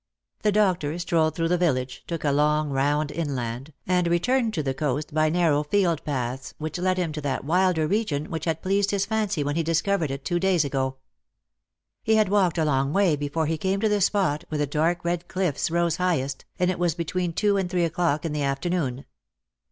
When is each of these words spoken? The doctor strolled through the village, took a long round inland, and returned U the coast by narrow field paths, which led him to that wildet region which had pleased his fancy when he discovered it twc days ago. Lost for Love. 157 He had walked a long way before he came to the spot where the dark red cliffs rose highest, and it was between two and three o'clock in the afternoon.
The 0.41 0.51
doctor 0.51 0.97
strolled 0.97 1.35
through 1.35 1.49
the 1.49 1.59
village, 1.59 2.03
took 2.07 2.23
a 2.23 2.31
long 2.31 2.71
round 2.71 3.11
inland, 3.11 3.71
and 3.85 4.07
returned 4.07 4.57
U 4.57 4.63
the 4.63 4.73
coast 4.73 5.13
by 5.13 5.29
narrow 5.29 5.61
field 5.61 6.03
paths, 6.03 6.55
which 6.57 6.79
led 6.79 6.97
him 6.97 7.11
to 7.11 7.21
that 7.21 7.45
wildet 7.45 7.87
region 7.87 8.31
which 8.31 8.45
had 8.45 8.63
pleased 8.63 8.89
his 8.89 9.05
fancy 9.05 9.43
when 9.43 9.55
he 9.55 9.61
discovered 9.61 10.09
it 10.09 10.23
twc 10.25 10.39
days 10.39 10.65
ago. 10.65 10.85
Lost 10.85 10.95
for 10.95 12.15
Love. 12.15 12.15
157 12.15 12.15
He 12.15 12.15
had 12.15 12.29
walked 12.29 12.57
a 12.57 12.65
long 12.65 12.91
way 12.93 13.15
before 13.15 13.45
he 13.45 13.59
came 13.59 13.79
to 13.79 13.87
the 13.89 14.01
spot 14.01 14.43
where 14.49 14.57
the 14.57 14.65
dark 14.65 15.05
red 15.05 15.27
cliffs 15.27 15.69
rose 15.69 15.97
highest, 15.97 16.45
and 16.57 16.71
it 16.71 16.79
was 16.79 16.95
between 16.95 17.31
two 17.31 17.57
and 17.57 17.69
three 17.69 17.83
o'clock 17.85 18.25
in 18.25 18.33
the 18.33 18.41
afternoon. 18.41 19.05